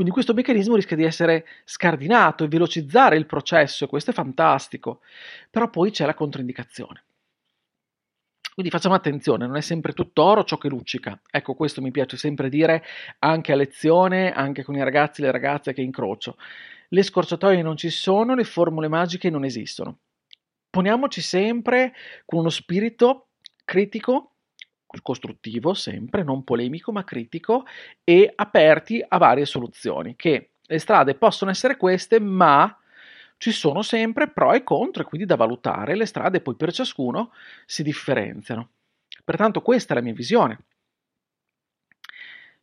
Quindi 0.00 0.16
questo 0.16 0.32
meccanismo 0.32 0.76
rischia 0.76 0.96
di 0.96 1.04
essere 1.04 1.46
scardinato 1.62 2.42
e 2.42 2.48
velocizzare 2.48 3.18
il 3.18 3.26
processo 3.26 3.84
e 3.84 3.86
questo 3.86 4.12
è 4.12 4.14
fantastico, 4.14 5.02
però 5.50 5.68
poi 5.68 5.90
c'è 5.90 6.06
la 6.06 6.14
controindicazione. 6.14 7.04
Quindi 8.54 8.70
facciamo 8.72 8.94
attenzione, 8.94 9.46
non 9.46 9.56
è 9.56 9.60
sempre 9.60 9.92
tutto 9.92 10.22
oro 10.22 10.42
ciò 10.44 10.56
che 10.56 10.70
luccica. 10.70 11.20
Ecco, 11.30 11.52
questo 11.52 11.82
mi 11.82 11.90
piace 11.90 12.16
sempre 12.16 12.48
dire 12.48 12.82
anche 13.18 13.52
a 13.52 13.56
lezione, 13.56 14.32
anche 14.32 14.62
con 14.62 14.74
i 14.74 14.82
ragazzi 14.82 15.20
e 15.20 15.24
le 15.26 15.32
ragazze 15.32 15.74
che 15.74 15.82
incrocio. 15.82 16.38
Le 16.88 17.02
scorciatoie 17.02 17.60
non 17.60 17.76
ci 17.76 17.90
sono, 17.90 18.34
le 18.34 18.44
formule 18.44 18.88
magiche 18.88 19.28
non 19.28 19.44
esistono. 19.44 19.98
Poniamoci 20.70 21.20
sempre 21.20 21.92
con 22.24 22.38
uno 22.38 22.48
spirito 22.48 23.26
critico 23.66 24.29
costruttivo 25.02 25.72
sempre, 25.74 26.22
non 26.22 26.42
polemico 26.44 26.92
ma 26.92 27.04
critico 27.04 27.64
e 28.02 28.32
aperti 28.34 29.04
a 29.06 29.18
varie 29.18 29.44
soluzioni, 29.44 30.16
che 30.16 30.50
le 30.60 30.78
strade 30.78 31.14
possono 31.14 31.50
essere 31.50 31.76
queste 31.76 32.18
ma 32.20 32.76
ci 33.36 33.52
sono 33.52 33.82
sempre 33.82 34.28
pro 34.28 34.52
e 34.52 34.62
contro 34.62 35.02
e 35.02 35.06
quindi 35.06 35.26
da 35.26 35.36
valutare, 35.36 35.96
le 35.96 36.06
strade 36.06 36.40
poi 36.40 36.56
per 36.56 36.72
ciascuno 36.72 37.32
si 37.64 37.82
differenziano. 37.82 38.70
Pertanto 39.24 39.62
questa 39.62 39.92
è 39.92 39.96
la 39.96 40.02
mia 40.02 40.12
visione. 40.12 40.64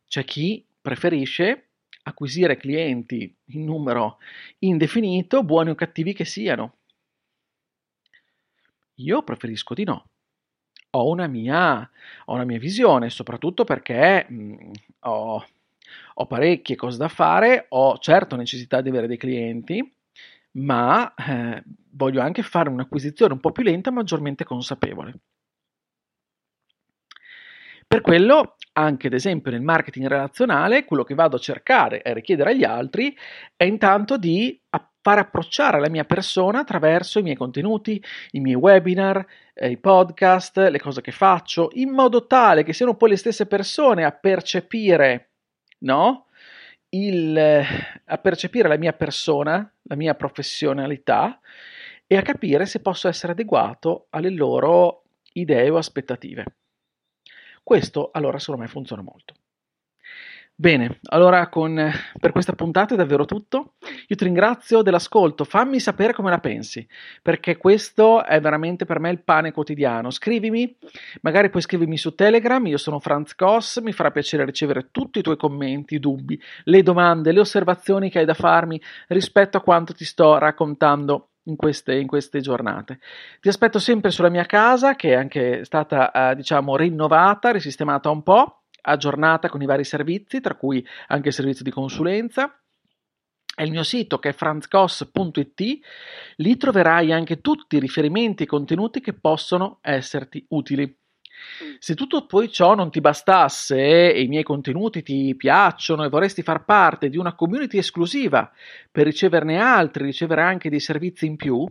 C'è 0.06 0.24
chi 0.24 0.64
preferisce 0.80 1.70
acquisire 2.02 2.56
clienti 2.56 3.34
in 3.46 3.64
numero 3.64 4.18
indefinito, 4.60 5.42
buoni 5.42 5.70
o 5.70 5.74
cattivi 5.74 6.12
che 6.12 6.24
siano. 6.24 6.76
Io 8.94 9.22
preferisco 9.22 9.74
di 9.74 9.84
no 9.84 10.08
ho 10.90 11.08
una 11.08 11.26
mia, 11.26 11.88
ho 12.26 12.34
una 12.34 12.44
mia 12.44 12.58
visione, 12.58 13.10
soprattutto 13.10 13.64
perché 13.64 14.26
mh, 14.28 14.70
ho, 15.00 15.44
ho 16.14 16.26
parecchie 16.26 16.76
cose 16.76 16.98
da 16.98 17.08
fare, 17.08 17.66
ho 17.70 17.98
certo 17.98 18.36
necessità 18.36 18.80
di 18.80 18.88
avere 18.88 19.06
dei 19.06 19.16
clienti, 19.16 19.94
ma 20.52 21.14
eh, 21.14 21.62
voglio 21.90 22.20
anche 22.20 22.42
fare 22.42 22.68
un'acquisizione 22.68 23.32
un 23.34 23.40
po' 23.40 23.52
più 23.52 23.62
lenta, 23.62 23.90
maggiormente 23.90 24.44
consapevole. 24.44 25.14
Per 27.86 28.02
quello, 28.02 28.56
anche 28.72 29.06
ad 29.06 29.14
esempio 29.14 29.50
nel 29.50 29.62
marketing 29.62 30.06
relazionale, 30.08 30.84
quello 30.84 31.04
che 31.04 31.14
vado 31.14 31.36
a 31.36 31.40
cercare 31.40 32.02
e 32.02 32.12
richiedere 32.12 32.50
agli 32.50 32.64
altri 32.64 33.16
è 33.56 33.64
intanto 33.64 34.18
di 34.18 34.60
far 35.08 35.16
approcciare 35.20 35.80
la 35.80 35.88
mia 35.88 36.04
persona 36.04 36.58
attraverso 36.58 37.18
i 37.18 37.22
miei 37.22 37.34
contenuti, 37.34 38.02
i 38.32 38.40
miei 38.40 38.56
webinar, 38.56 39.26
eh, 39.54 39.70
i 39.70 39.78
podcast, 39.78 40.58
le 40.58 40.78
cose 40.78 41.00
che 41.00 41.12
faccio, 41.12 41.70
in 41.72 41.88
modo 41.88 42.26
tale 42.26 42.62
che 42.62 42.74
siano 42.74 42.94
poi 42.94 43.08
le 43.10 43.16
stesse 43.16 43.46
persone 43.46 44.04
a 44.04 44.12
percepire, 44.12 45.30
no? 45.78 46.26
Il, 46.90 47.38
a 47.38 48.18
percepire 48.18 48.68
la 48.68 48.76
mia 48.76 48.92
persona, 48.92 49.72
la 49.84 49.96
mia 49.96 50.14
professionalità 50.14 51.40
e 52.06 52.16
a 52.18 52.22
capire 52.22 52.66
se 52.66 52.80
posso 52.80 53.08
essere 53.08 53.32
adeguato 53.32 54.08
alle 54.10 54.30
loro 54.30 55.04
idee 55.32 55.70
o 55.70 55.78
aspettative. 55.78 56.44
Questo 57.62 58.10
allora 58.12 58.38
secondo 58.38 58.60
me 58.60 58.68
funziona 58.68 59.00
molto. 59.00 59.34
Bene, 60.60 60.98
allora 61.10 61.48
con, 61.48 61.80
per 62.18 62.32
questa 62.32 62.52
puntata 62.52 62.94
è 62.94 62.96
davvero 62.96 63.24
tutto. 63.26 63.74
Io 64.08 64.16
ti 64.16 64.24
ringrazio 64.24 64.82
dell'ascolto, 64.82 65.44
fammi 65.44 65.78
sapere 65.78 66.12
come 66.12 66.30
la 66.30 66.40
pensi, 66.40 66.84
perché 67.22 67.56
questo 67.56 68.24
è 68.24 68.40
veramente 68.40 68.84
per 68.84 68.98
me 68.98 69.10
il 69.10 69.22
pane 69.22 69.52
quotidiano. 69.52 70.10
Scrivimi, 70.10 70.76
magari 71.20 71.48
puoi 71.48 71.62
scrivermi 71.62 71.96
su 71.96 72.12
Telegram, 72.16 72.66
io 72.66 72.76
sono 72.76 72.98
Franz 72.98 73.36
Koss, 73.36 73.80
mi 73.82 73.92
farà 73.92 74.10
piacere 74.10 74.44
ricevere 74.44 74.88
tutti 74.90 75.20
i 75.20 75.22
tuoi 75.22 75.36
commenti, 75.36 75.94
i 75.94 76.00
dubbi, 76.00 76.42
le 76.64 76.82
domande, 76.82 77.30
le 77.30 77.38
osservazioni 77.38 78.10
che 78.10 78.18
hai 78.18 78.24
da 78.24 78.34
farmi 78.34 78.82
rispetto 79.06 79.58
a 79.58 79.62
quanto 79.62 79.94
ti 79.94 80.04
sto 80.04 80.38
raccontando 80.38 81.28
in 81.44 81.54
queste, 81.54 81.94
in 81.94 82.08
queste, 82.08 82.40
giornate. 82.40 82.98
Ti 83.40 83.48
aspetto 83.48 83.78
sempre 83.78 84.10
sulla 84.10 84.28
mia 84.28 84.44
casa, 84.44 84.96
che 84.96 85.10
è 85.10 85.14
anche 85.14 85.64
stata, 85.64 86.10
eh, 86.10 86.34
diciamo, 86.34 86.74
rinnovata, 86.74 87.52
risistemata 87.52 88.10
un 88.10 88.24
po' 88.24 88.62
aggiornata 88.82 89.48
con 89.48 89.62
i 89.62 89.66
vari 89.66 89.84
servizi, 89.84 90.40
tra 90.40 90.54
cui 90.54 90.86
anche 91.08 91.28
il 91.28 91.34
servizio 91.34 91.64
di 91.64 91.70
consulenza. 91.70 92.60
È 93.54 93.62
il 93.62 93.70
mio 93.72 93.82
sito 93.82 94.18
che 94.18 94.28
è 94.28 94.32
franzcos.it, 94.32 95.78
lì 96.36 96.56
troverai 96.56 97.12
anche 97.12 97.40
tutti 97.40 97.76
i 97.76 97.80
riferimenti 97.80 98.44
e 98.44 98.46
contenuti 98.46 99.00
che 99.00 99.14
possono 99.14 99.78
esserti 99.82 100.44
utili. 100.50 100.96
Se 101.78 101.94
tutto 101.94 102.26
poi 102.26 102.50
ciò 102.50 102.74
non 102.74 102.90
ti 102.90 103.00
bastasse 103.00 104.12
e 104.12 104.22
i 104.22 104.28
miei 104.28 104.42
contenuti 104.42 105.02
ti 105.02 105.34
piacciono 105.36 106.04
e 106.04 106.08
vorresti 106.08 106.42
far 106.42 106.64
parte 106.64 107.08
di 107.08 107.16
una 107.16 107.34
community 107.34 107.78
esclusiva 107.78 108.50
per 108.90 109.04
riceverne 109.04 109.58
altri, 109.58 110.04
ricevere 110.04 110.42
anche 110.42 110.70
dei 110.70 110.80
servizi 110.80 111.26
in 111.26 111.36
più, 111.36 111.66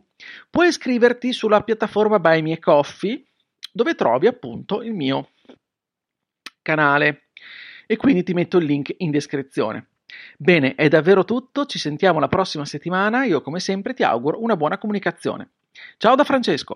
puoi 0.49 0.67
iscriverti 0.67 1.33
sulla 1.33 1.63
piattaforma 1.63 2.19
Buy 2.19 2.41
Me 2.41 2.59
Coffee 2.59 3.23
dove 3.71 3.95
trovi 3.95 4.27
appunto 4.27 4.81
il 4.81 4.93
mio 4.93 5.29
canale 6.67 7.29
e 7.85 7.95
quindi 7.95 8.23
ti 8.23 8.33
metto 8.33 8.57
il 8.57 8.65
link 8.65 8.93
in 8.97 9.11
descrizione. 9.11 9.87
Bene, 10.37 10.75
è 10.75 10.89
davvero 10.89 11.23
tutto, 11.23 11.65
ci 11.65 11.79
sentiamo 11.79 12.19
la 12.19 12.27
prossima 12.27 12.65
settimana, 12.65 13.23
io 13.23 13.41
come 13.41 13.61
sempre 13.61 13.93
ti 13.93 14.03
auguro 14.03 14.41
una 14.41 14.57
buona 14.57 14.77
comunicazione. 14.77 15.51
Ciao 15.97 16.15
da 16.15 16.25
Francesco! 16.25 16.75